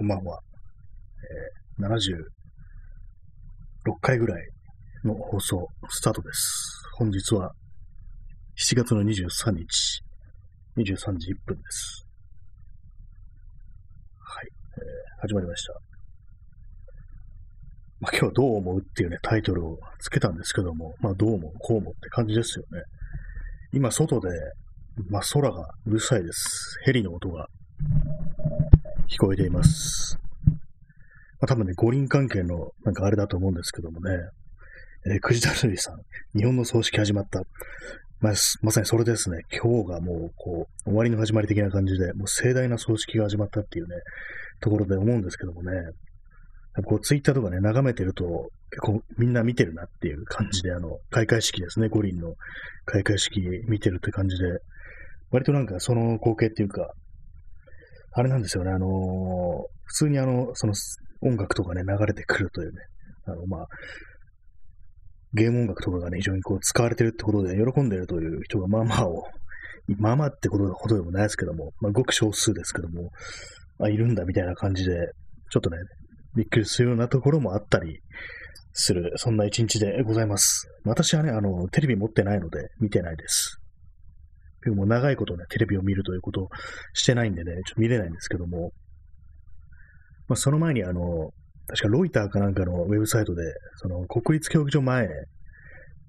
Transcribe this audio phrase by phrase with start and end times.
[0.00, 0.40] こんばんは。
[1.78, 2.24] えー、76
[4.00, 4.48] 回ぐらい
[5.04, 6.82] の放送、スタートです。
[6.96, 7.52] 本日は
[8.56, 10.02] 7月の23日、
[10.78, 12.06] 23時1分です。
[14.16, 15.74] はい、えー、始まりました。
[18.00, 22.80] まあ、今日はどう思うっていうね、タイトルをつけたんですけども、まあ、どうもこうもって感じですよね。
[23.74, 24.30] 今、外で、
[25.10, 26.78] まあ、空がうるさいです。
[26.86, 27.46] ヘリの音が
[29.10, 30.18] 聞こえています。
[30.46, 30.52] ま
[31.42, 34.12] あ、多分ね、五輪関係のなんかあれだと思うんですけどもね、
[35.04, 37.40] えー、藤田瑠さん、日本の葬式始まった。
[38.20, 39.40] まあ、まさにそれですね。
[39.50, 43.96] 今日がもう、こう、終わりの始まり的な感じで、もう盛大な葬式が始まったっていうね、
[44.60, 45.72] ところで思うんですけどもね、
[46.84, 52.34] こう、ツイッターとかね、眺めてると、結構みんな見てるなっていう感じで、あの、開会式ですね、五輪の
[52.84, 54.60] 開会式見てるって感じで、
[55.30, 56.92] 割となんかその光景っていうか、
[58.12, 58.88] あれなんですよね、あのー、
[59.84, 60.72] 普通にあの、その
[61.22, 62.78] 音楽とかね、流れてくるというね、
[63.26, 63.66] あの、まあ、
[65.32, 69.24] ゲーム音楽とかがね、非常にこう使われてるってことで喜んでるという人がまあまあを、
[69.98, 73.10] まあまあってことほどでもないですけども、まあ、ごく少数ですけども、
[73.80, 74.92] あ、いるんだみたいな感じで、
[75.50, 75.76] ちょっとね、
[76.34, 78.00] びっくりするようなところもあったり
[78.72, 80.68] する、そんな一日でございます。
[80.84, 83.59] 私はね、あの、テレビ持ってないので見てないです。
[84.68, 86.48] も長いことね、テレビを見るということを
[86.92, 88.72] してないんでね、ちょっと見れないんですけども、
[90.28, 91.30] まあ、その前にあの、
[91.66, 93.42] 確かロイターかなんかのウェブサイトで、
[93.76, 95.08] その国立競技場前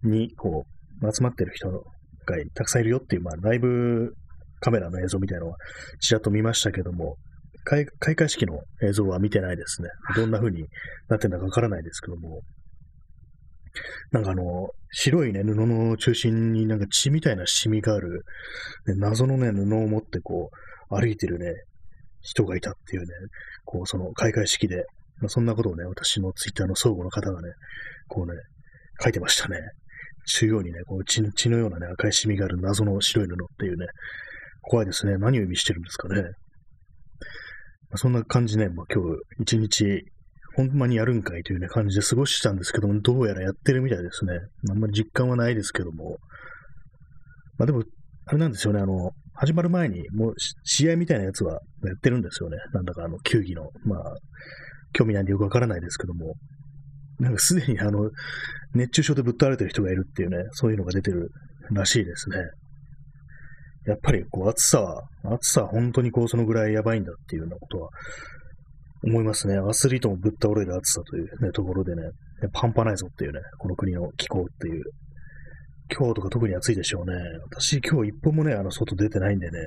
[0.04, 0.66] にこ
[1.02, 1.82] う、集まってる人が
[2.54, 4.14] たくさんいるよっていう、まあ、ライブ
[4.60, 5.58] カメラの映像みたいなのは
[6.00, 7.18] ちらっと見ましたけども、
[7.64, 9.90] 開会式の映像は見てないですね。
[10.16, 10.66] どんな風に
[11.10, 12.42] なってんだかわからないですけども、
[14.12, 18.24] なんかあの、白いね、布の中心になんか血みたいなシミがある、
[18.88, 20.50] ね、謎のね、布を持ってこ
[20.90, 21.54] う、歩いてるね、
[22.22, 23.08] 人がいたっていうね、
[23.66, 24.86] こう、その開会式で、
[25.20, 27.54] まあ、そんなことをね、私のツイッターの相互の方がね、
[28.08, 28.34] こうね、
[29.02, 29.58] 書いてましたね。
[30.26, 33.88] 中央にね、こう血血のようなね、赤いシミがある謎の白い布っていうね、
[34.62, 35.18] 怖いですね。
[35.18, 36.22] 何を意味してるんですかね。
[36.22, 36.30] ま
[37.96, 40.06] あ、そんな感じね、まあ、今日一日
[40.56, 44.34] ほんまにやるんかいというね、感じで過ごしたんですけども、どうやらやってるみたいですね。
[44.70, 46.18] あんまり実感はないですけども。
[47.58, 47.84] まあでも、
[48.26, 52.58] あれなんですよね、あの、始まる前に、もう試合みたいなやつはやってるんですよね。
[52.74, 53.70] なんだかあの、球技の。
[53.86, 54.16] まあ、
[54.94, 56.36] 興味ないんでよくわからないですけども。
[57.20, 58.10] なんかすでにあの、
[58.74, 61.30] 熱中症でぶっ倒れてる人がいるっていうね、そういうのが出てる
[61.72, 62.38] らしいですね。
[63.86, 67.90] やっぱりこう暑さは、暑さは本当にこうそのぐらいやばいんだっていうようなことは
[69.04, 69.58] 思いますね。
[69.58, 72.04] アスリートもぶっ倒れる暑さという、ね、ところでね、
[72.54, 74.84] 半端ないぞっていうね、この国の気候っていう。
[75.94, 77.14] 今日とか特に暑いでしょうね。
[77.44, 79.60] 私今日一歩もね、あの外出てないんでね、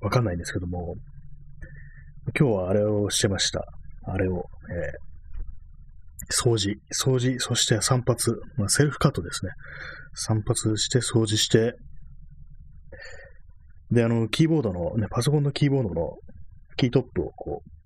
[0.00, 0.96] わかんないんですけども、
[2.38, 3.64] 今日はあれをしてました。
[4.04, 8.18] あれを、えー、掃除、掃除、そして散髪、
[8.56, 9.52] まあ、セルフカットですね。
[10.14, 11.74] 散髪して掃除して、
[13.90, 16.16] で、あの、キーボードの、ね、パソコンのキーボードの
[16.76, 17.79] キートップをこう、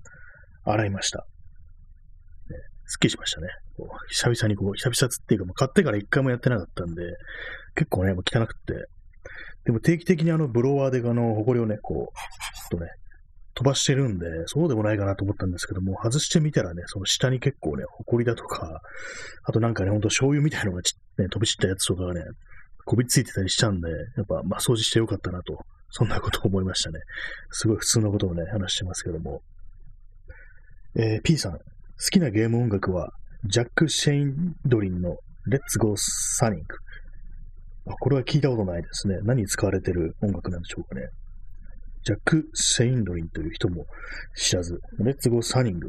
[0.65, 1.19] 洗いました。
[1.19, 3.49] ね、すっきりしましたね。
[3.77, 7.03] こう久々にこう、久々つっていうか、もう買ってから一回もやってなかったんで、
[7.75, 8.87] 結構ね、もう汚くって。
[9.65, 12.17] でも定期的にあの、ブロワーであの、埃をね、こう、
[12.71, 12.91] ちょっとね、
[13.55, 18.81] 飛ばしてるんで、そうでもないかなと思ったんですけども、外してみたらね、その下に結構ね、埃だとか、
[19.45, 22.23] あとなんかね、ほんと醤油みたいなのがち、ね、飛び散ったやつとかがね、
[22.85, 25.59] こびついてたりしたんで、やっぱ、まあ、掃除してよかったなと、
[25.91, 26.99] そんなことを思いましたね。
[27.51, 29.41] すごい普通のことをね、話してますけども。
[30.97, 31.59] えー、P さん、好
[32.13, 33.11] きなゲーム音楽は、
[33.47, 35.17] ジャック・シェインドリンの
[35.49, 36.63] Let's Go Sunning。
[37.87, 39.19] あ、これは聞いたことないですね。
[39.25, 41.09] 何に使われてる音楽なんでしょうかね。
[42.05, 43.87] ジャック・シェインドリンという人も
[44.37, 45.81] 知らず、Let's Go Sunning。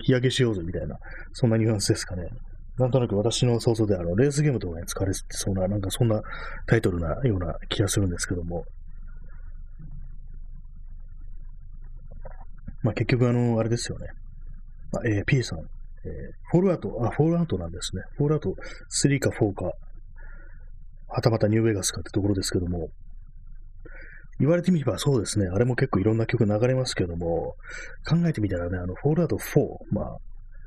[0.00, 0.96] 日焼けしようぜみたいな、
[1.32, 2.24] そんなニュアンスですかね。
[2.76, 6.20] なんとなく私の想像であの、レースゲームとかに使われてそうな、なんかそんな
[6.66, 8.64] タイトルなような気がするんですけども。
[12.82, 14.06] まあ結局あの、あれですよね。
[14.92, 15.66] まあえー、P さん、えー、
[16.50, 18.02] フォールアウト、あ、フォールアウトなんですね。
[18.16, 18.54] フォールアウト
[19.04, 19.72] 3か4か、
[21.08, 22.88] はたまたニューベガスかってところですけども、
[24.38, 25.48] 言われてみればそうですね。
[25.48, 27.56] あれも結構いろんな曲流れますけども、
[28.08, 29.60] 考えてみたらね、あの、フォールアウト4、
[29.90, 30.16] まあ、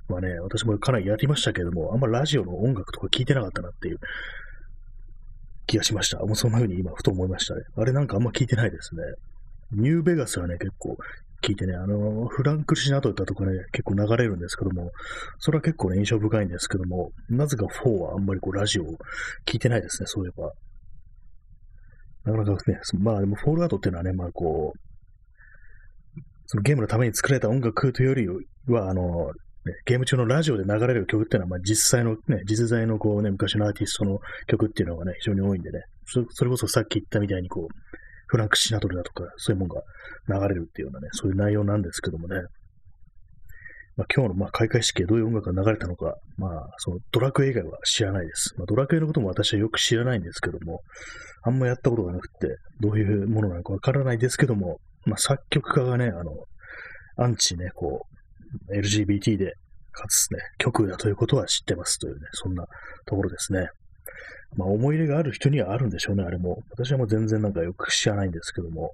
[0.09, 3.97] まあね、私もかなりやりましたけども、あんまラジオの音楽とか聞いてなかったなっていう
[5.67, 6.19] 気がしました。
[6.19, 7.61] もうそんな風に今、ふと思いましたね。
[7.77, 9.03] あれなんかあんま聞いてないですね。
[9.73, 10.97] ニューベガスはね、結構
[11.41, 14.91] 聞いてね、あの、フランク・シナトルとかね、結構流れるんですけども、
[15.39, 18.85] それは結構ね、印象深いんですけども、なぜか4はあんまりこう、ラジオを
[19.45, 20.51] 聞いてないですね、そういえば。
[22.23, 24.79] なかなかね、まあでも、フォールアウトっていうのはね、まあこう、
[26.45, 28.27] そのゲームのために作られた音楽というより
[28.67, 29.31] は、あの、
[29.85, 37.75] ゲーム中のラジオで流れる曲っていうのは、まあ、実際のね、実在のこうね、昔のアーティストの曲っていうのがね、非常に多いんでね、それこそさっき言ったみたいにこう、
[38.31, 42.37] フランク・シナトルだとか、そういうものが流れるっていうようなね、そういう内容なんですけどもね、
[43.97, 48.53] まあ、今日のまあ開会式でどういう音楽が流れたのか、まあ、そのドラクエ以外は知らないです。
[48.57, 50.79] まあ、ドラクエのことも私はよく知らないんですけども、
[51.43, 56.31] あんまやったことがなくて、どういうものなのかわからないですけども、まあ、作曲家がね、あの、
[57.17, 58.05] アンチね、こ
[58.69, 59.55] う、LGBT で、
[59.91, 62.65] かつね、曲だということは知ってますというね、そんな
[63.05, 63.67] ところですね。
[64.57, 66.63] まあ、思い入れがある人にはあるんでしょうね、あれも。
[66.71, 68.93] 私はもう全然なんかよく知らないんですけども。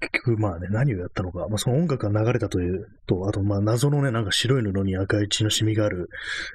[0.00, 6.08] 結局まあね、何をやったのか、まあ、その音楽が流れたというと、あとまあ謎のね、なんか白い布に赤い血のシミがある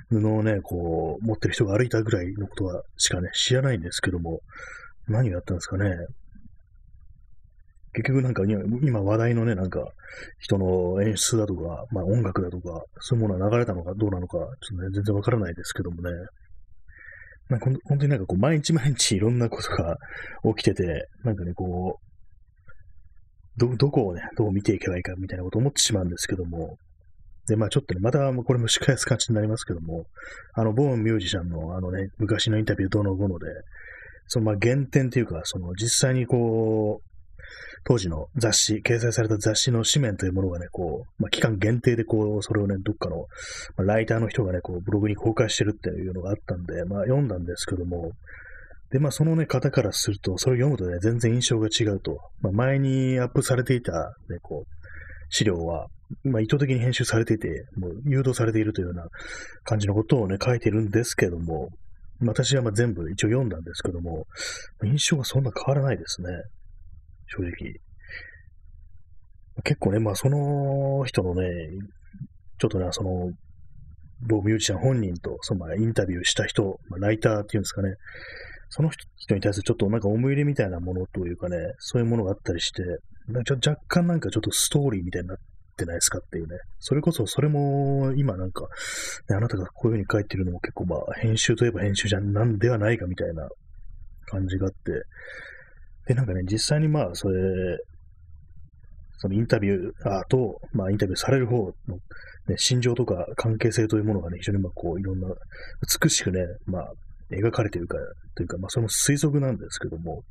[0.09, 4.41] 布をね、こう、持ってる人が歩いたぐらいのことはしかね、知らないんですけども、
[5.07, 5.95] 何をやったんですかね。
[7.93, 9.83] 結局なんか今話題のね、なんか
[10.39, 14.47] 人の演出だとか、まあ音楽だとか、そういうものが流れたのかどうなのか、ちょっ
[14.77, 16.09] とね、全然わからないですけどもね。
[17.49, 19.97] なんか本当になんかこう毎日毎日いろんなことが
[20.55, 22.11] 起きてて、なんかね、こう、
[23.57, 26.77] ど、どこをね、どう見ていけばいいかみたいなことを思ってしまうんですけども、
[27.47, 30.05] で、まあちょっとね、またこれもし返す感じになりますけども、
[30.53, 33.47] あの、ボーンミュージシャンのあのね、昔のインタビューどの後ので、
[34.27, 37.10] そのまあ原点っていうか、その実際にこう、
[37.83, 43.27] 当時の雑誌、掲載された雑誌の紙面というものがね、こう、まあ、期間限定でこう、それをね、どっかの、
[43.77, 48.11] まあ、ライターの人がね、こう、ブログに公開してるっていうのがあったんで、まあ、読んだんですけども、
[48.91, 52.19] で、まあ、そのね、方からすると、それを読むとね、全然印象が違うと。
[52.41, 53.91] まあ、前にアップされていた、
[54.29, 54.81] ね、こう、
[55.29, 55.87] 資料は、
[56.23, 59.07] まあ、意図的に編集されていて、もう誘導されているというような
[59.63, 61.69] 感じのことをね、書いてるんですけども、
[62.21, 64.25] 私はまあ全部一応読んだんですけども、
[64.83, 66.27] 印象がそんな変わらないですね。
[67.37, 67.73] 正直。
[69.63, 71.47] 結構ね、まあその人のね、
[72.59, 73.31] ちょっとね、その、
[74.27, 77.95] 某ミュージシャン本人と、そのまあインタビューした人、まあ、ライターっていうんですかね、
[78.69, 82.83] その人に対するちょっとなんか思い入れみたいなものというかね、そういうものがあったりして、
[83.27, 85.37] なんか若干なんかちょっとストーリーみたいになっ
[85.77, 86.57] てないですかっていうね。
[86.79, 88.67] それこそ、それも今なんか、
[89.29, 93.49] ね、あなたがこういうふうに書いてるのも結構まあ編集といえば編集じゃなんではないかみたいな
[94.27, 94.77] 感じがあって、
[96.07, 97.77] で、なんかね、実際にまあ、それ、
[99.17, 101.95] そのインタビューーと、まあ、インタビューされる方の、
[102.47, 105.27] ね、心情とか関係性というものがね、非常にまあ、こう、いろんな、
[106.01, 106.91] 美しくね、まあ、
[107.31, 107.97] 描かれているか、
[108.35, 110.23] というか、まあ、その推測なんですけども、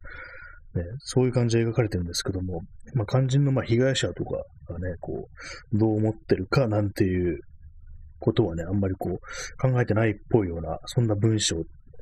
[0.75, 2.63] ね、そういう感じで描かれてるんですけども、
[2.95, 4.37] まあ、肝心のまあ被害者とか
[4.69, 5.29] がね、こ
[5.73, 7.41] う、どう思ってるかなんていう
[8.21, 9.19] ことはね、あんまりこう、
[9.59, 11.57] 考えてないっぽいような、そんな文章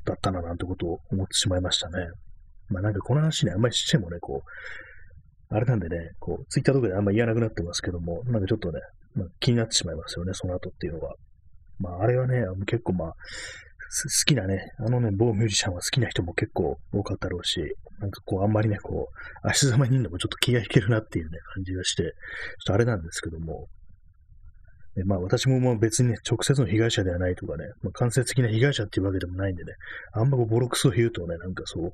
[0.05, 1.93] だったななんてことを思ってしまいましたね。
[2.69, 8.79] まあなんかこの話ね、あんまりしてもね、こう、あれなんでね、こう、ツイッターとかであんまり言わなくなってますけども、なんかちょっとね、
[9.15, 11.15] まあ、気になってしまいますよね、その後っていうのが。
[11.79, 13.15] まああれはね、結構まあ、好
[14.25, 17.59] きなね、あのね、某ミュージシャンは好きな人も結構多かったろうし、
[17.99, 22.11] なんかこう、あんまりね、こう、足ざまにいるのもちょっと気が引けるなっていうね、感じがして、ちょっ
[22.67, 23.67] とあれなんですけども、
[24.99, 29.71] でまあ私ももう別にね、直接の被害者ではないとかね、まあ、間接的な被害者っていうわけでもないんでね、
[30.11, 31.91] あんまボロクソ言うとね、なんかそう、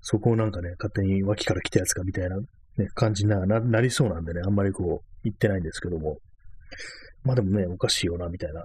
[0.00, 2.46] そこをなんかね、勝手に脇から来たやつかみたいな、ね、
[2.94, 6.16] 感じにななりそうなんでね、あんまりこう言ってないんですけども、
[7.24, 8.64] まあでもね、おかしいよな、みたいな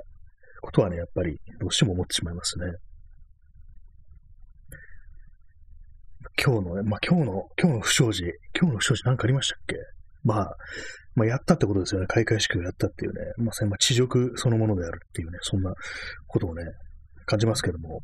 [0.61, 2.67] ことはね、やっぱりどうしても思ってしまいますね。
[6.41, 8.23] 今日のね、まあ今日の、今日の不祥事、
[8.57, 9.75] 今日の不祥事なんかありましたっけ？
[10.23, 10.55] まあ、
[11.15, 12.07] まあ、やったってことですよね。
[12.07, 13.19] 開会式をやったっていうね。
[13.37, 15.73] まさに、まあ、地辱そのものであるっていうね、そんな
[16.27, 16.63] ことをね、
[17.25, 18.01] 感じますけども。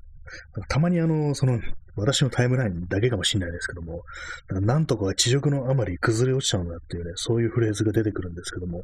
[0.70, 1.60] たまにあの、その、
[1.96, 4.04] 私のタイムラインだけかもしれないですけども、
[4.50, 8.84] なんとかは地辱のあまり崩れ落ちちゃうんだっていうね、そういうフレーズが出てくるんですけども、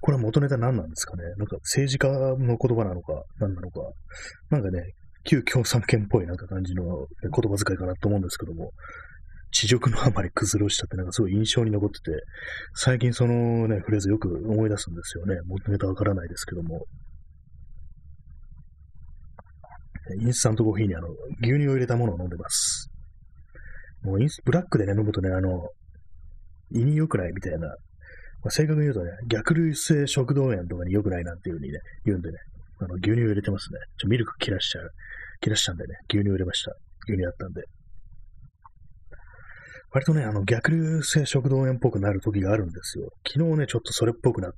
[0.00, 3.80] これは元ネタ何なんですかねなんか政治家の言葉なのか、何なのか、
[4.50, 8.70] なんかね、旧共産圏っぽいなんか感じの言葉遣いかなと思うんですけども、
[9.54, 12.10] 地辱のあまり崩れ落ちたってなんかすごい印象に残ってて、
[12.74, 15.36] 最近そのね、フレーズよく思い出すんですよね。
[15.46, 16.84] 元ネタわからないですけども。
[20.20, 21.08] インスタントコーヒーにあの、
[21.40, 22.90] 牛乳を入れたものを飲んでます。
[24.02, 25.68] もうインス、ブラックでね、飲むとね、あの、
[26.72, 27.74] 胃に良くないみたいな、ま
[28.48, 32.38] あ、正確に言うとね、逆流性食道炎とかに良くないなんていう風にね、言うんでね、
[32.80, 33.78] あの、牛乳を入れてますね。
[33.98, 34.90] ちょ、ミルク切らしちゃう。
[35.40, 36.72] 切らしちゃうんでね、牛乳を入れました。
[37.08, 37.62] 牛乳あったんで。
[39.94, 43.10] 割とね、あの、逆流性食道炎っぽくなる時があるんですよ。
[43.24, 44.56] 昨日ね、ちょっとそれっぽくなって、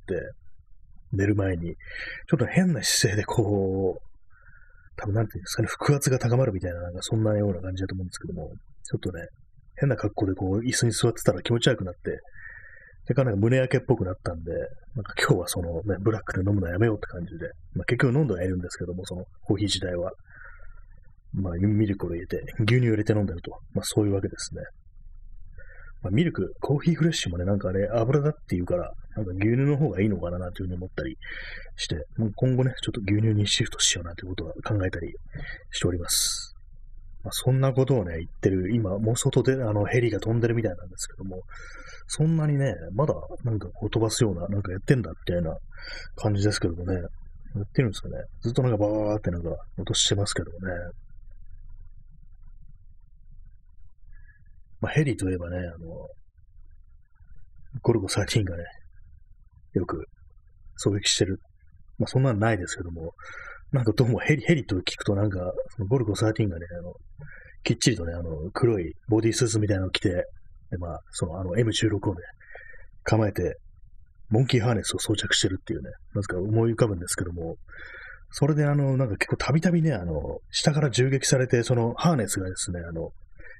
[1.12, 4.00] 寝る前に、ちょっと変な姿勢でこう、
[4.96, 8.50] 多分なんていうんですかね、腹圧が高まるみたいな、なんかそんなような感じだと思うんですけども、
[8.82, 9.26] ちょっとね、
[9.74, 12.18] 変な格好でこう、椅子に座ってたら気持ち悪くなって、
[13.04, 14.52] それかなんか胸焼けっぽくなったんで、
[14.94, 20.12] なんか今日はそのね、ブラックで飲むのやめようって感じで、まあ結局飲んではいるんですけども、そのコーヒー自体は。
[21.34, 23.50] まあミルクを入れて、牛乳を入れて飲んでると。
[23.74, 24.62] まあそういうわけですね。
[26.02, 31.16] まあ、ミルク、コーヒーフレッシュもね、なんかね、油だっていうから、なんか牛乳の方がいいのかななんていうふうに思ったり
[31.76, 35.12] して、もう今後ね、ちょっと牛乳にシフトしようなんていうことは考えたり
[35.70, 36.54] しております。
[37.24, 41.42] まあ、そんなことをね、言ってる、今、もう外であのヘリが飛んでるみたいなんですけども、
[42.08, 45.56] そんなにね、まだなんかこう飛ばすような、なんかやってんだみたいな
[46.14, 47.00] 感じですけどもね、や
[47.62, 48.14] ってるんですかね。
[48.42, 50.74] ずっとなんかバーってなんか落としてますけどもね。
[54.80, 56.08] まあ、ヘリといえばね、あの、
[57.82, 58.64] ゴルゴ13がね、
[59.74, 60.06] よく
[60.84, 61.40] 狙撃してる。
[61.98, 63.12] まあ、そんなのないですけども、
[63.72, 65.38] なんかどうもヘリ、ヘリと聞くとなんか、
[65.76, 66.92] そのゴルゴ13がね、あの、
[67.62, 70.08] きっちりとね、あの、黒いボディスーツみたいなのを着て、
[70.70, 72.20] で、まあ、その、あの、M16 をね、
[73.02, 73.58] 構えて、
[74.28, 77.56] モンキーハーネスを装着してるっていうね、なぜか思い浮かぶんですけども、
[78.30, 83.10] それであの、なんか結構たびたびね、あの、下から銃撃されて、そのハーネスがですね、あの、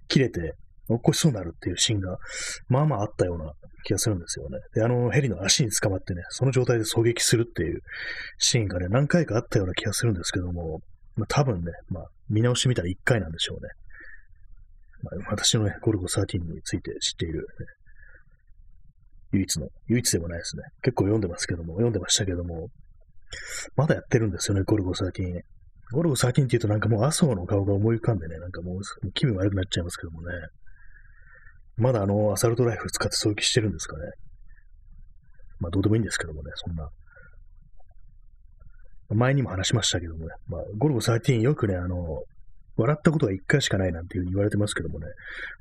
[0.08, 0.54] 切れて、
[0.88, 2.18] 落っこしそうになるっていうシーンが、
[2.68, 3.52] まあまああったような
[3.84, 4.58] 気がするんですよね。
[4.74, 7.80] で、あのヘリの足に捕まってね、その状態で狙撃するっていう
[8.38, 10.80] シーンがね、何回かあったような気がするんですけども、
[11.16, 13.70] まあ多分ね、まあ見直してみたら1回なんでしょうね。
[15.02, 17.46] まあ、私のね、ゴルゴ13について知っている、ね、
[19.32, 20.62] 唯一の、唯一でもないですね。
[20.82, 22.68] 結構読んでますけども、読んでましたけども、
[23.76, 25.42] まだやってるんですよね、ゴルゴ13。
[25.92, 30.34] ゴルゴ13って言うとなんかもう麻生の顔が思い浮かんでね、なんかもう気分悪くなっちゃいますけどもね。
[31.76, 34.02] まだあの、アサルトライフ使って狙撃してるんですかね。
[35.58, 36.88] まあ、どうでもいいんですけどもね、そんな。
[39.10, 42.22] 前にも話しましたけどもね、まあ、ゴルゴ13よくね、あの、
[42.76, 45.06] 笑ったことは一回しかないなんていううに言われてますけどもね、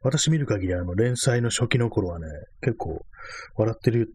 [0.02, 2.28] 私見る限りあの、連載の初期の頃はね、
[2.62, 3.06] 結構
[3.56, 4.10] 笑ってる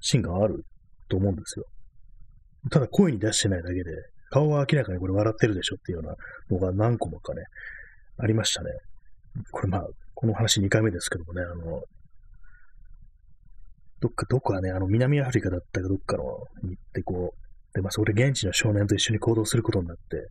[0.00, 0.64] シーンがある
[1.08, 1.64] と思うんですよ。
[2.70, 3.90] ただ声に出してないだけで、
[4.30, 6.04] 顔は明らかにこれ笑ってるでしょっていうよ
[6.50, 7.42] うなのが何個もかね、
[8.18, 8.70] ありましたね。
[9.50, 9.86] これまあ、
[10.24, 11.82] この話2回目ですけどもね、あの、
[14.00, 16.22] どっか、どっかね、あの、南アフリカだったかどっかの
[16.62, 20.30] に行ってこう、で、まあ、それ現地の少年と一緒に行動することになって、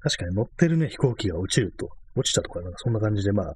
[0.00, 3.54] 確かに乗ってるね、飛行機が落ちると、落ちたとか、なんかそんな感じで、まあ、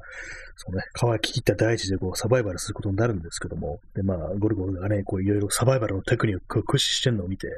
[0.55, 7.49] そうね、乾ききった大地でこう、サバイバルすることになるんですけども、で、まあ、ゴルゴルがね、こう、いろいろサバイバルのテクニックを駆使してるのを見て、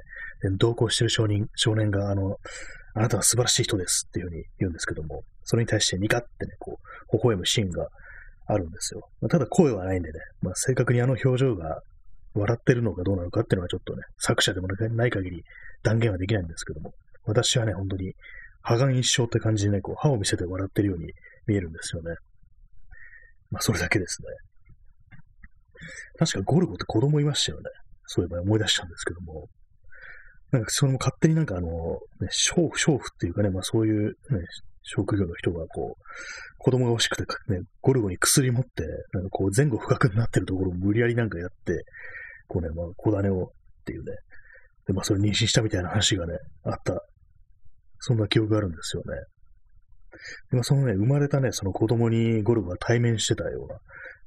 [0.40, 2.38] で同行してる少年、少年が、あの、
[2.94, 6.78] あなたは素晴らしい人ですっていうふうに言うんですけども、それに対してニカってね、こ
[7.12, 7.88] う、微笑むシーンが
[8.46, 9.08] あるんですよ。
[9.20, 11.80] まあ、ただ声はないんでね、まあ、正確にあの表情が
[12.34, 15.44] 笑ってるのかどうなのかっていうのはちょっとね、作者でもない限り
[15.82, 16.92] 断言はできないんですけども、
[17.24, 18.14] 私はね、本当に、
[18.62, 21.12] 歯が一生って感じでね、こう、歯を見せて笑ってるように
[21.46, 22.14] 見えるんですよね。
[23.50, 24.28] まあ、それだけですね。
[26.18, 27.64] 確かゴルゴって子供いましたよね。
[28.06, 29.48] そういえば思い出したんですけども。
[30.52, 31.68] なんかそれも勝手になんかあの、
[32.20, 34.14] ね、娼婦、娼婦っていうかね、まあそういうね、
[34.82, 36.02] 職業の人がこう、
[36.58, 41.84] 子供が欲しくてね、ゴルゴに薬持って、なんかこう前後不覚になってるところを無理やりなんかやって、
[42.48, 43.48] こうね、まあ小種をっ
[43.84, 44.12] ていうね、
[44.86, 46.34] で、まあそれ妊娠したみたいな話がね、
[46.64, 47.00] あった。
[48.04, 49.14] そんな記憶があるんですよね。
[50.50, 53.78] でもそのね、生まれたね、その子供にゴルゴが対面してたような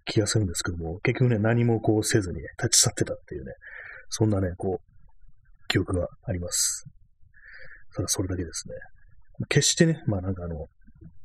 [0.06, 3.52] 気がするんですけども、結局ね、何もこうせずに、ね、立ち去ってたっていうね、
[4.10, 6.86] そんなね、こう、記憶があります。
[7.96, 8.76] ただそれだけですね。
[9.50, 10.68] 決してね、まあなんかあの、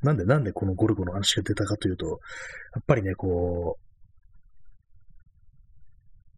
[0.02, 3.90] なんでなんでこのゴルゴの話が出たかというと、やっぱりね、こう、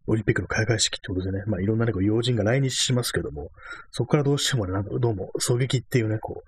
[0.05, 3.51] オリンピックの開会式ってことでね、まあいろんなね、こう要人が来日しますけども、
[3.91, 6.43] そこからどうしてもね、なんかどうも狙撃っていうね、こ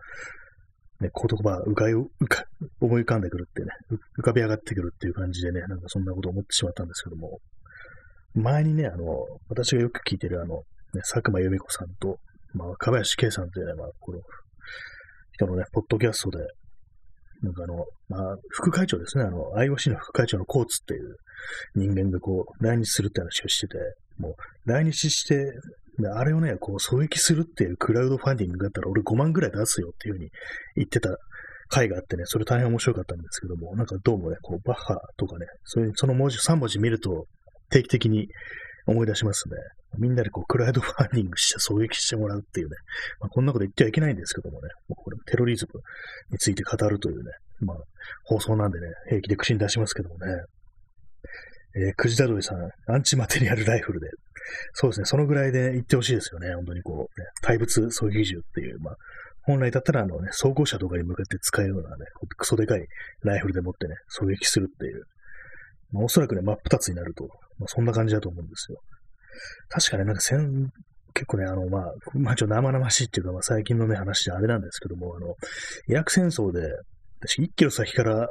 [1.00, 2.46] う、ね、言葉浮か浮か、
[2.82, 3.68] 思い浮かんでくるってね、
[4.20, 7.40] 浮かび上がってくるっていう感じでね、なんかそんなことを思ってしまったんですけども、
[8.34, 9.06] 前にね、あの、
[9.48, 10.56] 私がよく聞いてるあの、
[10.94, 12.20] ね、佐久間由美子さんと、
[12.54, 14.20] まあ、若林圭さんというね、まあ、この
[15.36, 16.38] 人のね、ポッドキャストで、
[17.42, 21.16] なんかあの、まあ、副会長ですね、あの、IOC の副会長のコーツっていう
[21.76, 23.78] 人間がこう、来日するって話をしてて、
[24.18, 24.34] もう、
[24.66, 25.52] 来日して、
[26.14, 30.30] あれをね、こう、狙撃するっていうクラウドファンディングだったら俺5万ぐらい出すよっていうふうに
[30.76, 31.10] 言ってた
[31.70, 37.28] 回があってね、それ大変面白かったんですけども、なんかどうもね、こう、バッハとかね、そういう、その文字、3文字見ると、
[37.70, 38.28] 定期的に
[38.88, 39.56] 思い出しますね。
[39.98, 42.76] みんなでこう、クラウドファンディングして狙撃してもらうっていうね。
[43.20, 44.70] まあ、こんなこと言ってはいけないんですけどもね。
[44.88, 45.80] もうこれテロリズム
[46.32, 47.32] について語るというね。
[47.62, 47.78] まあ、
[48.26, 50.44] 放送なんでね、平気で口に出しますけどもね。
[51.78, 54.08] えー、くじだどりさん、アンチマテリアルライフルで。
[54.74, 56.54] そうですね、そのぐらいで言ってほしいですよね。
[56.56, 58.96] 本当にこう、ね、対物狙撃銃っていう、まあ、
[59.44, 62.06] 本来だったらあのね、装甲車とかに向かって使うようなね、
[62.38, 62.86] クソでかい
[63.24, 65.04] ライフルでもってね、狙撃するっていう、
[65.92, 68.80] まあ、おそらくね、真っ二つになると、まあ、そんな感じだと思うんですよ。
[69.70, 70.72] 確かね、なんか戦、
[71.14, 75.36] 結構ね、あの、まあ、まあ、ちょっと生々しいっていうか、まあ、最近のね、話であれなんですけども、あの、
[75.88, 76.62] イラク戦争で、
[77.22, 78.30] 私、1キロ先から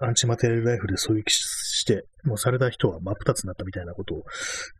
[0.00, 4.22] アンチマテリアルライフで狙撃して、もうされた人は真っ二つになったみたいなことを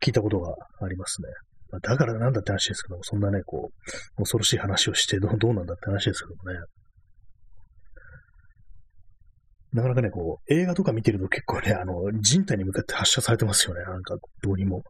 [0.01, 1.29] 聞いたことがありますね。
[1.71, 6.59] まあ、だからなんだって話ですけども、そんなね、こう、恐ろしい話をしてどう、どうなんだって話ですけどもね。
[9.73, 13.83] なかなかね、こう、映画とか見てると結構ね、あの、人体に向かって発射されてますよね。
[13.83, 14.83] なんか、どうにも。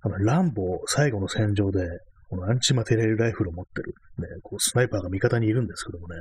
[0.00, 1.86] あの、ランボー最後の戦場で、
[2.30, 6.16] このアンチマテリアルライフルを持ってる、ね、こう、スナイパーが味方にいるんですけどもね、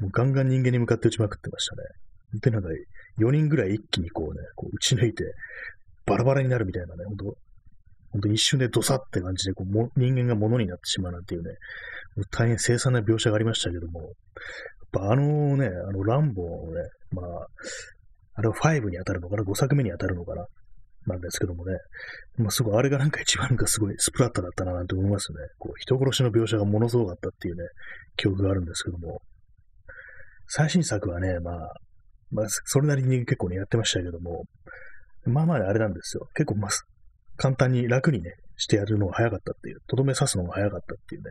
[0.00, 1.82] もうガンガン人間に向かって撃ちまくってましたね。
[2.40, 2.68] で、なんか、
[3.18, 5.24] 4人ぐらい一気にこうね、こう撃ち抜いて、
[6.06, 7.36] バラバラになるみたいなね、ほんと、
[8.10, 11.50] ほんと一瞬でドサって感じでこうも、人間が物になってしまうなんていうね、
[12.30, 14.12] 大変凄惨な描写がありましたけども、
[14.92, 17.46] ぱあのね、あの、ランボーね、まあ、
[18.34, 20.46] あれは5に当たるのかな ?5 作目に当たるのかな？
[21.04, 21.72] なんですけどもね。
[22.38, 25.38] まあ、すごい、あれがなんか一番なんかすごいスプラッタだったななんて思いますね。
[25.58, 27.64] こう、人殺しの描写がものすごかったっていうね、
[28.16, 29.20] 記憶があるんですけども。
[30.46, 31.74] 最新作はね、まあ、
[32.30, 34.44] まあ、それなりに結構ね、やってましたけども、
[35.24, 36.26] まあまああれなんですよ。
[36.34, 36.70] 結構まあ、
[37.42, 41.30] 簡単に楽にね、してやるのが早かったっていう、とどめ刺すのが早かったっていうね、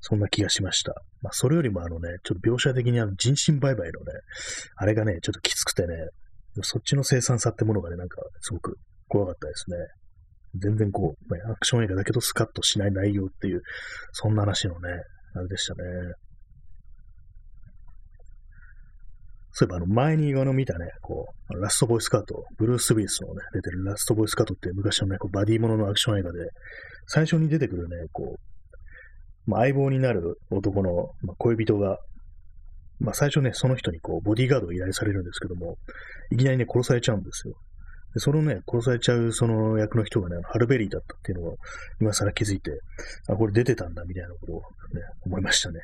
[0.00, 0.92] そんな気がしました。
[1.22, 4.12] まあ、それよりもあのね、ちょっと描写的にあの人身売買のね、
[4.74, 5.94] あれがね、ちょっときつくてね、
[6.62, 8.76] そっちの生産さってものがね、なんかすごく
[9.06, 9.76] 怖かったですね。
[10.58, 13.62] 全然こう、まあ、アクション映画だけどスカッとしない内容っていう、
[14.10, 14.90] そんな話のね、
[15.36, 15.80] あれでしたね。
[19.58, 26.40] そういえばあの前にあの見たね、こう、ラストボイスカート、ブルース・ウィスのね、出てるラストボイスカートって昔のね、こうバディもののアクション映画で、
[27.06, 31.96] 最初に出てくるね、こう、まあ、相棒になる男の、まあ、恋人が、
[33.00, 35.78] まあ、最初ね、その人にこう、ボディーガードを依頼されるんですけども、
[36.30, 37.54] いきなりね、殺されちゃうんですよ。
[38.12, 41.56] で、そのね、殺されちゃうその役の人がね、ハルベリーだったっていうのを、
[41.98, 42.72] 今更気づいて、
[43.30, 44.64] あ、これ出てたんだ、みたいなことをね、
[45.24, 45.80] 思いましたね。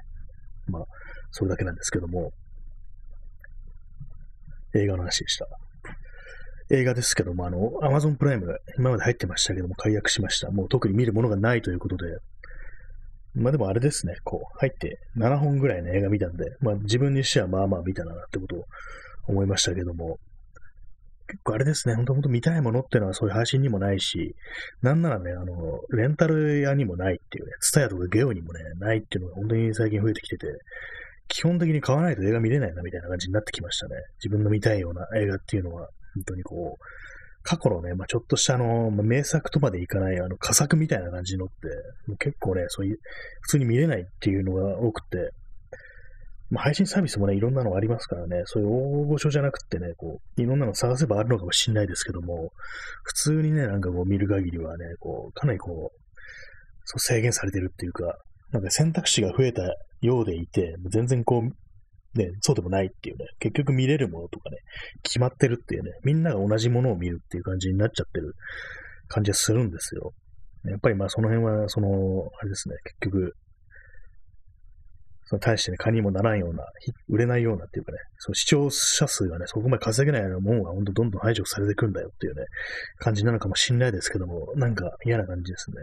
[0.66, 0.84] まあ、
[1.30, 2.32] それだけなんですけども、
[4.74, 5.46] 映画の話でした。
[6.70, 10.50] 映画ですけども、あの、アマゾンプライム、今まで入ってましたけども、解約しました。
[10.50, 12.16] もう特に見るものがないということで、
[13.34, 18.64] まあでもあれですね、こう、入って7本ぐらいの映画見たんで、まあ自分にしてはまあまあ見たなってことを
[19.26, 20.18] 思いましたけども、
[21.28, 24.34] 結構あれですね、ほんとほんと見たいものっていうのはそういう配信にもないし、
[24.82, 30.46] なんならね、あの、レンタル屋にもないっていうね、ツタヤとかゲオにもね、ないっていうのが本当に最近増えてきてて、
[31.28, 33.94] 基本的に買わないと映画見れないなみたいな感じになってきましたね。
[34.22, 36.84] 自分の見たいような映画っていうのは、本当にこう、
[37.42, 41.54] 過去のね、まあ、ちょっとしたあの、まあ、名作とまでいかない、あの、佳作みたいな感じのって、
[42.06, 42.98] もう結構ね、そういう、
[43.40, 45.32] 普通に見れないっていうのが多くて、
[46.50, 52.52] まあ、配信サービスもね、いろんなのありますからね、そういう大御所じゃなくてね、こう、いろんなの探せばあるのかもしれないですけども、
[53.04, 56.02] 普通にね、なんかこう見る限りはね、こう、かなりこう、
[56.84, 58.18] そう制限されてるっていうか、
[58.52, 59.62] なんか選択肢が増えた
[60.02, 64.58] ようでいて、全然こう、ね、そうでもないっていうね、結局見れるものとかね、
[65.02, 68.34] 決まってるっていうね、みんなが同じものを見るっていう感じになっちゃってる
[69.08, 70.12] 感じがするんですよ。
[70.64, 71.88] やっぱりまあその辺は、その、
[72.38, 73.34] あれですね、結局、
[75.24, 76.64] その対してね、蚊にもならんような、
[77.08, 82.44] 売れないようなっていうかね、その視聴者数がね、そこまで稼げないようなもんは、ほんとどんどん排除されていくんだよっていうね、
[82.98, 85.76] 感じなのかもしんないですけども、なんか嫌な感じですね。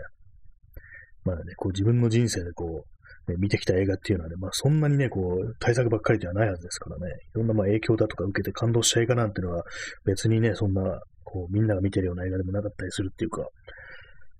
[1.25, 2.98] まあね、こう自分の人生でこう、
[3.29, 9.63] ね、見てきた映画っていうのはね、まあそんなにね、こう、対策ばっかりではないはずですからね、いろんなまあ影響だとか受けて感動した映画なんていうのは、
[10.05, 10.81] 別にね、そんな、
[11.23, 13.47] こう、みんなが見てるような映画でもなかったりするっていうか、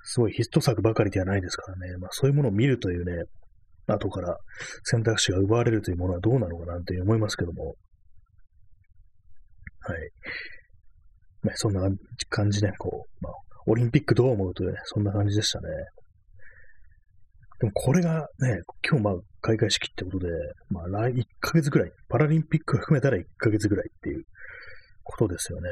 [0.04, 3.24] すごいヒット作ばかりではないですからね、まあそういうものを見るというね、
[3.88, 4.38] 後から
[4.84, 7.76] 選択肢が奪われるというものはどうなのかなと思いますけども、
[9.82, 10.00] はい。
[11.44, 11.82] ね、そんな
[12.30, 13.34] 感じで、こう、まあ、
[13.68, 15.68] オリンピックどう思うというね、そんな感じでしたね。
[17.60, 20.28] でもこれがね、今日まあ開会式ってことで、
[20.70, 24.24] まあ来1ヶ月ぐらい、パラリンピック含めたら1ヶ月ぐらいっていう
[25.04, 25.70] ことですよね。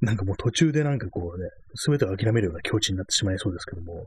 [0.00, 4.06] なんかもう途中でなんかこうね、すべてを諦めるような境地になってしまいそうですけども、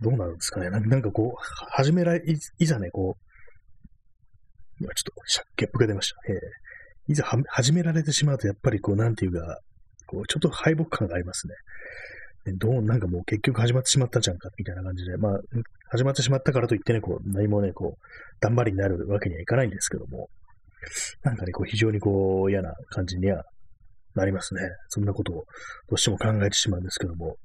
[0.00, 0.70] どうなるんですかね。
[0.70, 2.22] なんかこう、始められ、
[2.58, 6.16] いざね、こう、今ちょっと、しゃゲップが出ました。
[6.32, 9.58] えー、いざ始められてしまうと、やっぱりこう、なんていうか、
[10.06, 11.54] こう、ちょっと敗北感がありますね。
[12.56, 15.40] どう、なんかもう結局始まってしまったじゃんか、みたいな感じで、まあ、
[15.90, 18.06] 始まってしまったからといってね、こう、何もね、こう、
[18.40, 20.28] だんまりになるわけにはいかないんですけども、
[21.22, 23.44] なんかね、こう、非常にこう、嫌な感じには
[24.14, 24.62] なりますね。
[24.88, 25.44] そんなことを
[25.88, 27.36] どうしても考えてしまうんですけども。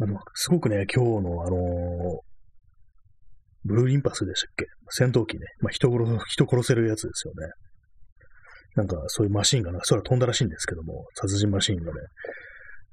[0.00, 2.20] あの、すごくね、今日のあの
[3.64, 4.66] ブルーリンパスでしたっけ？
[4.90, 5.46] 戦闘機ね。
[5.60, 7.48] まあ、人殺、人殺せるやつですよね。
[8.76, 12.00] なんか、そういうマシンがな空飛んだらしいんですけども、殺人マシンがね。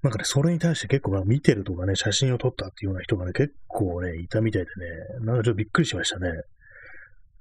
[0.01, 4.67] なんかね、それに対して結構、まあ、見てるとかね、写真を撮ったっていうような人がね、結構ね、いたみたいで
[5.21, 6.29] ね、なんかちょっとびっくりしましたね。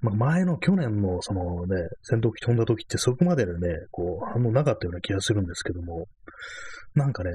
[0.01, 3.59] まあ、前の去年のそのね、戦闘機飛んだ時ってそこまででね、
[3.91, 6.07] こう、反応なかったような気がするんですけども、
[6.93, 7.31] なんかね、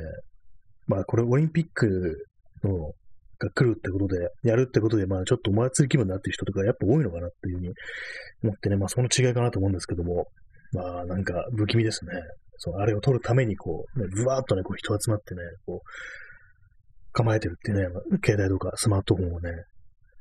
[0.87, 2.27] まあこれオリンピック
[2.63, 2.93] の
[3.39, 7.73] が来るってことで、やるってことで、まあちょっとお祭り気分になってる人とかやっぱ多いのかなっていうふうに
[8.43, 10.27] 思ってね、まあその違いかなと思うんですけども、
[10.73, 12.13] まあなんか不気味ですね。
[12.59, 17.87] そのあれを撮るためにこう、ね、ブワーっとね、こう人集まってね、こう、構えてるっていうね、
[18.25, 19.51] 携帯とかスマートフォンをね、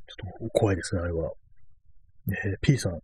[0.08, 1.32] ちょっと怖いですね、あれは。
[2.30, 3.00] えー、P さん、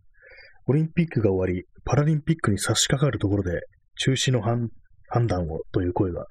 [0.66, 3.60] オリンピックが終わり、パラリンピックに差し掛かるところで、
[3.96, 4.70] 中止の判
[5.26, 6.26] 断をという声が、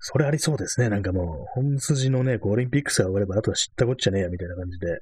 [0.00, 0.88] それありそうですね。
[0.88, 4.98] なんかもう、本筋のね、こうオリンピックさえ終われば、あとは知ったこっちゃねえや、みたいな感じで、ね、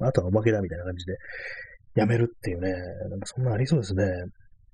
[0.00, 1.16] あとはおまけだ、みたいな感じで、
[1.94, 2.72] やめるっていうね、
[3.10, 4.04] なんかそんなありそうですね。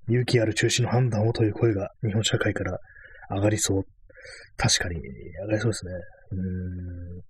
[0.08, 2.78] 勇気ある中止の判断をという声が日本社会から
[3.30, 3.82] 上がりそう。
[4.56, 5.92] 確かに上がりそうですね。
[6.32, 7.20] うん。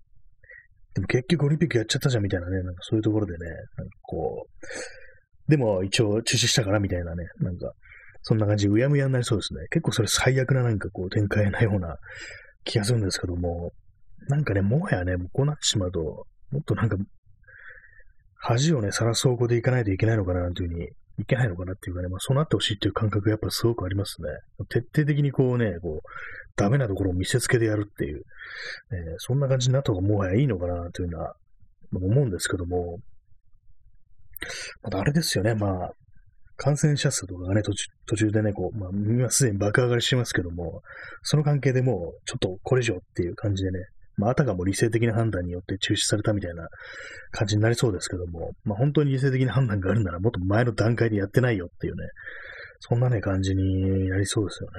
[0.94, 3.38] でも結局オリンピックやっちゃったじゃんみたいなね、なんかそういうところでね、
[3.76, 7.72] なんかこう、でも一応中止したからみたいなね、なんか、
[8.22, 9.60] そんな感じうやむやになりそうですね。
[9.70, 11.96] 結構それ最悪ななんかこう展開なような
[12.64, 13.72] 気がするんですけども、
[14.28, 16.00] なんかね、もはやね、もうこうなってしまうと、
[16.50, 16.96] もっとなんか、
[18.40, 20.88] 恥をね、さらす方向でいかないといけないのかな、というふうに
[21.18, 24.28] いけないのかなっていうかね、まあそうなってほしいっていう感覚がやっぱすごくありますね。
[24.68, 26.08] 徹底的にこうね、こう、
[26.56, 28.22] ダメなところを見せつけてやるっていう、
[28.92, 31.34] えー、そんな感じになった方がもはやいいのかなというのは
[31.92, 32.98] 思うんですけども、
[34.82, 35.92] またあれですよね、まあ、
[36.56, 40.82] 感染者数とかがね、途中途中でね、こう、まあ、今すでに爆上がりしてますけども、
[41.22, 43.78] その関係でもう、ちょっとこれ以上っていう感じでね、
[44.18, 46.68] まあ、あたかも理性的な判断によって中止されたみたいな
[47.30, 52.02] 感じになりそうですけども、まあ、本当に理性的な判断があるなら、もっと前の段階でやってないよっていうね、
[52.80, 54.76] そんなね、感じになりそうですよね。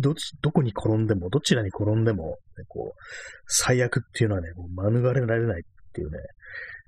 [0.00, 2.98] どっち、どこに転んでも、どちらに転んでも、ね、こう、
[3.46, 6.18] 最悪っていうのはね、こう免れられないっていうね、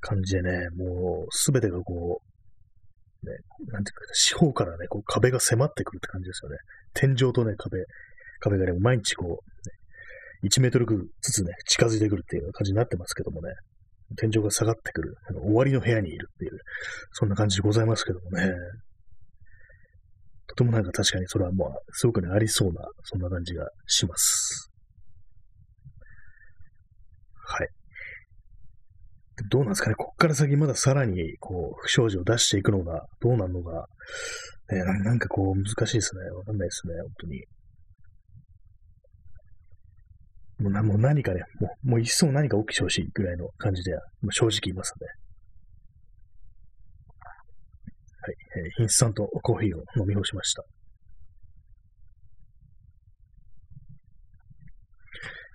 [0.01, 3.33] 感じでね、もう、すべてがこう、ね、
[3.73, 6.57] なんていうか、四方からね、こう壁が迫ってくるって感じですよね。
[6.95, 7.79] 天井とね、壁、
[8.41, 10.87] 壁がね、毎日こう、1メートル
[11.23, 13.53] ずつね、近づいてくるっていう感じになってますけどもね、
[14.17, 16.53] 天井が下がってくる、あの終わりの部屋にいるっていう、
[17.13, 18.53] そんな感じでございますけどもね。
[20.49, 24.71] とてもなんか確かにそれはまあ、すごくね、ありそうな、そんな感じがします。
[27.35, 27.69] はい。
[29.51, 33.87] どうなんですかね、こっから先まださらに、こう、不祥事を出していくのが、どうなるのか、
[34.71, 36.31] ね、なんかこう、難しいですね。
[36.31, 37.45] わかんないですね、本当に。
[40.59, 45.07] もうなもう何かね、もう、もう一層何か起きてほしいぐらいの感じで、もう正直言いますね。
[48.23, 50.65] はい、えー、インスタントコーヒーを飲み干しました。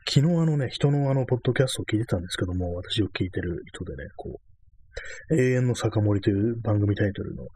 [0.07, 4.39] 昨日あのね、人のあの、ポッドキャストを聞いてたんですけども、私を聞いてる人でね、こ
[5.29, 7.47] う、永遠の酒盛りという番組タイトルの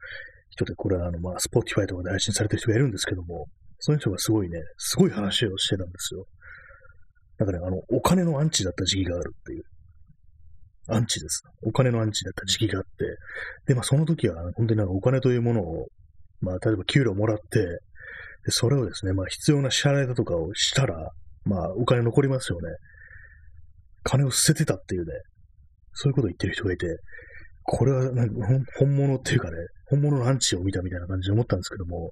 [0.49, 3.47] 人で、これはあの、まあ、 Spotify とかで配信されてる人がいるんですけども、
[3.79, 6.25] その人がすごいね、すごい話をしてたんですよ。
[7.37, 9.63] なんかね、あの、お金のアンチだった時期があるっていう。
[10.87, 11.41] アンチです。
[11.63, 12.89] お金のアンチだった時期があって、
[13.65, 15.87] で、まあその時は、本当になんかお金というものを、
[16.41, 17.59] まあ例えば給料もらって、
[18.45, 21.11] でそれをですね、まあ必要な支払いだとかをしたら、
[21.43, 22.69] まあお金残りますよね。
[24.03, 25.13] 金を捨ててたっていうね、
[25.93, 26.85] そういうことを言ってる人がいて、
[27.63, 29.57] これはなんか本物っていうかね、
[29.89, 32.11] 本物のアンチを見たみたいな感じで思ったんですけども、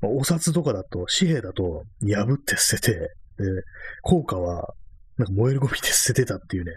[0.00, 3.44] まあ、お札とかだと、紙幣だと破って捨てて、で、
[4.02, 4.74] 効果は、
[5.18, 6.72] なんか燃えるゴミで捨ててたっていうね、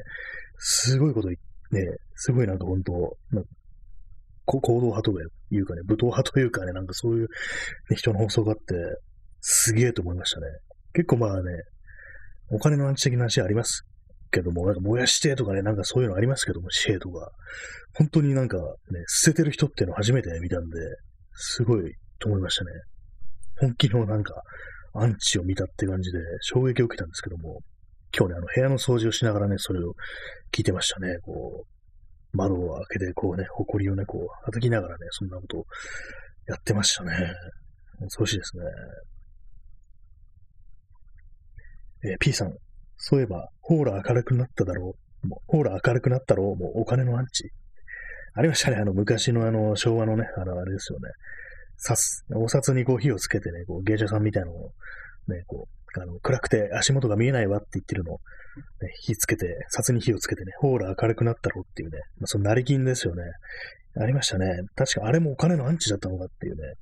[0.58, 1.38] すごいことね、
[2.16, 2.94] すごいなんか本当、
[3.32, 3.44] まあ、
[4.46, 5.12] 行動派と
[5.52, 7.28] いうかね、武闘派というかね、なんかそういう、
[7.90, 8.64] ね、人の放送があって、
[9.42, 10.48] すげえと思いましたね。
[10.94, 11.42] 結構まあね、
[12.50, 13.84] お金のアンチ的な話あります
[14.32, 17.32] けども、なんか燃やしてとかね、なんかそういうのありますけども、紙幣とか。
[17.94, 18.64] 本当になんかね、
[19.08, 20.78] 捨ててる人っていうの初めて見たんで、
[21.34, 22.72] すごいと思いましたね。
[23.60, 24.34] 本気のなんか、
[24.96, 27.62] アンチを見たって感じで衝撃を受けたんですけども、
[28.18, 29.94] 今日ね、あの部屋の掃除をしながらね、それを
[30.54, 31.18] 聞いてましたね。
[31.22, 35.66] こう、窓を開けて、こうね、埃をね、こう、叩きながらね、そんなことを
[36.48, 37.34] やってましたね。
[38.00, 38.64] 恐ろしいですね。
[42.12, 42.54] えー、P さん、
[42.98, 45.28] そういえば、ほーら明るくなっただろう。
[45.28, 46.62] もうほーら明るくなったろう。
[46.62, 47.50] もうお金のアンチ。
[48.34, 48.78] ありましたね。
[48.78, 51.10] あの、昔のあの、昭和のね、あの、あれですよね。
[51.78, 54.72] 札、お札にこう火をつけてね、こう芸者さんみたいなのを
[55.28, 58.16] ね、こうあの暗くて足元が見えないわって言ってるのを、
[58.82, 63.24] ね、火つけて、札に火をつけてね、ほら明るくなったろっていうね、まあ、その成金ですよね。
[63.98, 64.46] ありましたね。
[64.76, 66.74] 確かあれもお金のアンチだったのかっていうね。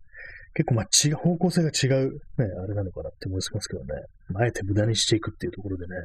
[0.56, 2.19] 結構ま違う、方向性が違うね、
[2.63, 3.88] あれなのかなって思いますけどね。
[4.36, 5.95] あえて無駄にしていくっていうところでね。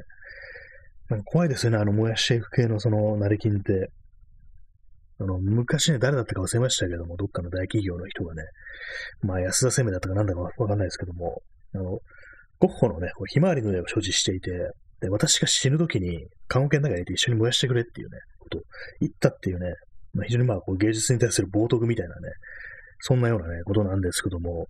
[1.11, 3.91] なんか怖いですよね、あの燃やしていく系のその成金って。
[5.21, 8.45] あの、昔ね、誰だったか忘れましたけども、どっかの大企業の人がね、
[9.23, 11.43] まあ安田生命だったかなんだかわかんないですけども、
[11.75, 11.99] あの、
[12.61, 14.51] ゴッホのね、こうひまわりの絵を所持していて、
[15.01, 18.63] で、私が死ぬ時に、棺桶の中に入れて一緒に燃やしてくれっていうね、ことを
[19.01, 19.75] 言ったっていうね、
[20.13, 22.21] まあ、非常にまあ、こう芸術に対する冒涜みたいなね、
[23.01, 24.67] そんなようなね、ことなんですけども、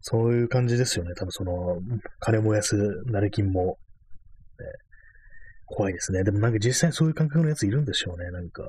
[0.00, 1.12] そういう感じですよね。
[1.14, 1.78] 多分その、
[2.20, 2.76] 金燃やす
[3.06, 3.74] 成金も、ね、
[5.66, 6.24] 怖いですね。
[6.24, 8.64] でもなんか実際そういう感覚のやついるんでしょうね、なんか。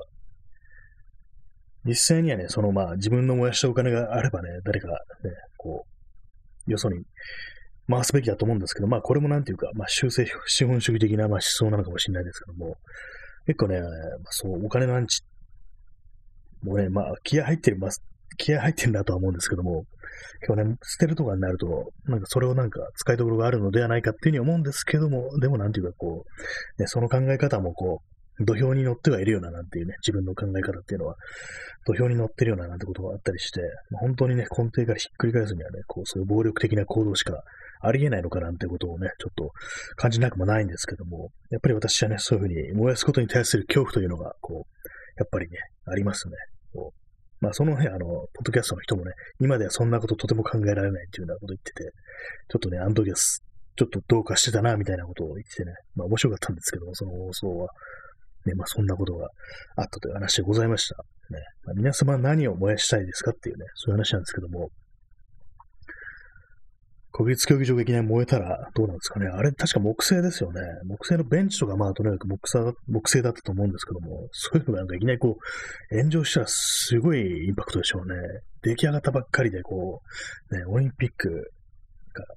[1.84, 4.94] 実際にはね、そのまあ自分の燃やしたお金があればね、誰かね、
[5.56, 5.86] こ
[6.66, 7.02] う、よそに
[7.90, 12.76] 回すべきだと思うんですけど、まあこれもなんていうか、まあ修正資本主義的なまあ思想なのかもしれないですけども、
[13.46, 13.90] 結構ね、まあ、
[14.30, 15.22] そう、お金のアンチ
[16.62, 17.90] もうね、まあ気合入って、まあ、
[18.38, 19.84] 気合入ってるなとは思うんですけども、
[20.46, 26.24] 今日ね、捨てるとかになると、なんかそれをなんか使いどころがあるのではないかっていうふうに思うんですけども、でもなんていうかこ
[26.78, 28.11] う、ね、その考え方もこう、
[28.44, 31.16] 土俵に乗ってはいるようななんていうね、自分の考え方っていうのは、
[31.86, 33.60] 土俵に乗ってるようななんてことがあったりして、
[34.00, 37.42] 本当にね、根底からひっくり返すにはね、こう、そういう暴力的な行動しか
[37.80, 39.50] ありえないのかなんてことをね、ちょっと
[39.96, 44.78] 感じなくもないんですけども、やっぱり私はね、そういうふうに燃やすことに対する恐怖というのが、こう、
[45.16, 46.34] やっぱりね、ありますね。
[46.72, 47.02] こう
[47.42, 51.90] まあ、そのね、あの、ポッドキャストの人もね、今ではそんなこととても考えられないっていうようなこと言ってて、
[52.48, 57.68] ちょっとね、あの時はちょっとどうかしてたな、みたいなことを言っててね、まあ面白かったんですけども、その放送は。
[58.46, 59.28] ね、まあそんなことが
[59.76, 60.96] あったという話でございました。
[61.30, 64.70] ね、まあ、皆様何を燃やしたいですかっていうね、そういう話なんですけども、
[67.12, 69.26] 国立競技場がいきなり燃えたらどうなんですかね。
[69.26, 70.60] あれ確か木製ですよね。
[70.86, 72.38] 木製のベンチとかまあとにかく木
[72.88, 75.36] 木製だったと思うんですけども、そういうのがなんかいきなりこ
[75.90, 78.14] う炎上したらすごいインパクトでしょうね。
[78.62, 80.00] 出来上がったばっかりでこ
[80.50, 81.52] う、ね、オリンピック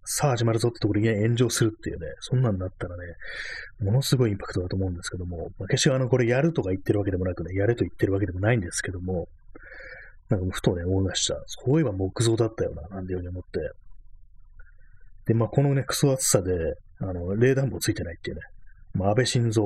[0.03, 3.03] さあ始まるぞってところに炎上するっていうね、そんなんなったらね、
[3.79, 9.27] ものすごいインパクトだと思うんですけども、まあ、決してあのこれやるとか言ってるわけでもなくね、やれと言ってるわけでもないんですけども、
[10.29, 11.35] なんかふとね、思い出した。
[11.45, 13.59] そういえば木造だったよな、なんていうふうに思って。
[15.27, 16.51] で、まあ、このね、クソ暑さで、
[16.99, 18.41] あの、冷暖房ついてないっていうね、
[18.95, 19.63] まあ、安倍晋三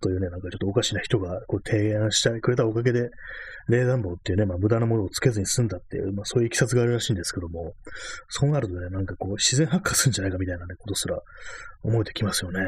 [0.00, 3.10] というね、なんかちょっとおかしな人がこう提案してくれたおかげで、
[3.68, 7.72] 冷暖房っていうね、まあ、無駄なものをつけずに済んだっていう、まあ、そういういきさつがあるらしいんですけども、
[8.28, 11.18] そうなるとね、なんかこう、自然発火するんじゃないかみたいなね、ことすら
[11.82, 12.60] 思えてきますよね。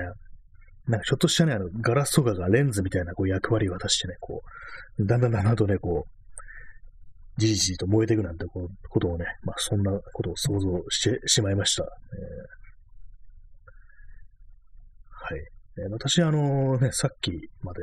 [0.87, 4.42] なんかちょっとしたね、あの、ガラスとかがレンズみたいなこう役割を果たしてね、こ
[4.99, 6.11] う、だんだんだんだんとね、こう、
[7.38, 11.83] じりじりと燃えていくなんてことをね、まあ、そんなことを想像してしまいました。
[11.83, 15.56] えー、はい。
[15.79, 17.81] えー、私、あのね、さっきまで、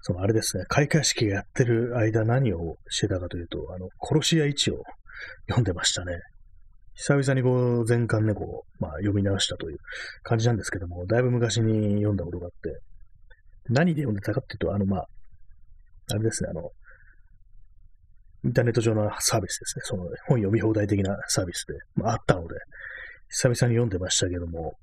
[0.00, 4.82] そのあれですね、開会式やってる間何をしてたかというと、あの、殺し屋一を
[5.46, 6.18] 読んでましたね。
[6.94, 9.78] 久々にこう、前巻ね、こう、まあ、読み直したという
[10.22, 12.80] 感じなんですけども、だいぶ昔に読んだことがあって、
[13.68, 15.06] 何で読んでたかっていうと、あの、まあ、
[16.10, 16.70] あれですね、あの、
[18.44, 19.82] インターネット上のサービスですね。
[19.84, 22.56] その本読み放題的なサービスで、まあ、あったので、
[23.28, 24.74] 久々に読んでましたけども、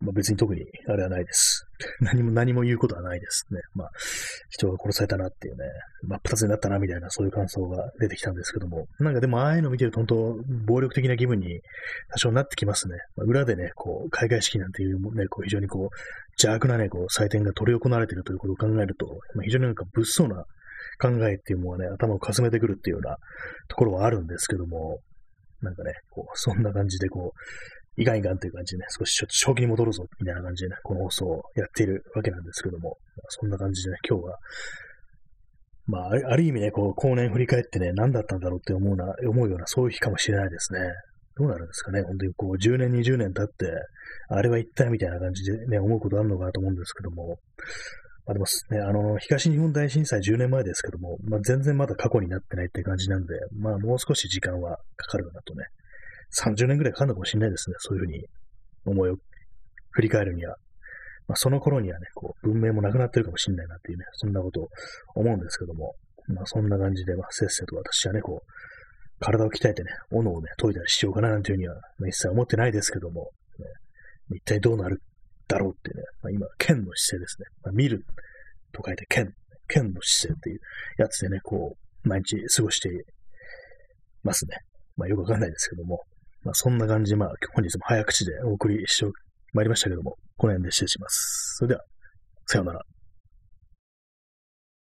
[0.00, 1.66] まあ、別に特にあれはないです。
[2.00, 3.60] 何も何も言うことはないですね。
[3.74, 3.90] まあ、
[4.48, 5.64] 人が殺されたなっていうね、
[6.02, 11.60] 真っ二つになったなみたいなそういう感想が出てきたんですけども、なんかでもああいうの見てると本当、暴力的な気分に
[12.12, 12.96] 多少なってきますね。
[13.16, 15.96] まあ、裏でね、こう、開会式なんていうね、こう非常にこう、
[16.32, 20.44] 邪悪なね、こう、祭典が執り行われているということを考えると、まあ、非常になんか物騒な
[20.98, 23.16] 考えっていうものがね、頭をかすめてくるっていうような
[23.68, 25.00] ところはあるんですけども、
[25.62, 27.40] なんかね、こう、そんな感じでこう、
[27.96, 32.96] いかんいかんという感じでね、少し正気に戻るぞ、みたいな感じでね、この放送をやっているわけなんですけども、
[33.28, 34.38] そんな感じでね、今日は、
[35.86, 40.80] まあ、ある意味ね、こう、後年振り返ってね、何だったんだろうって思うな、思うような、そういう日かもしれないですね。
[41.36, 43.66] どうなるんですかね、本当にこう、10年、20年経って、
[44.28, 47.38] あれは一体みたいな感じでね、思うことあるのかなと思うんですけども、
[48.26, 55.64] まあ、でもね、あの、東日本大震災10年前ですけども、まあ、全然まだ過去になってないって感じなんで、まあ、もう少し時間はかかるかなとね、
[56.38, 57.76] 30年ぐらいかかるのかもしれないですね。
[57.78, 58.24] そういうふうに
[58.86, 59.16] 思いを
[59.90, 60.56] 振り返るには。
[61.26, 64.68] まあ、その頃にはね、こう、文明もなくなってるかもしれないなっていうね、そんなことを
[65.14, 65.94] 思うんですけども、
[66.28, 68.50] まあ、そんな感じで、まあ、せっせと私はね、こう、
[69.20, 73.66] 体を鍛えてね、斧をね、研いだりしようかななんていうには、まあ、一切思ってないですけども、ね、
[74.36, 75.02] 一体どうなる
[75.46, 77.46] だろうってね、まあ、今、剣の姿勢ですね。
[77.62, 78.04] まあ、見る
[78.72, 79.32] と書いて剣、
[79.68, 80.60] 剣の姿勢っていう
[80.98, 82.88] やつでね、こう、毎日過ごして
[84.22, 84.56] ますね。
[84.96, 86.02] まあよくわかんないですけども、
[86.42, 89.10] まあそんな感じで、まあ本日も早口でお送りして
[89.52, 91.56] まいりましたけども、この辺で失礼します。
[91.58, 91.82] それでは、
[92.46, 92.80] さようなら。